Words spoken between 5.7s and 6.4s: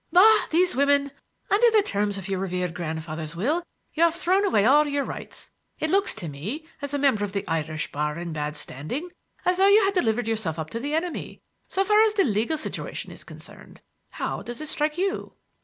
It looks to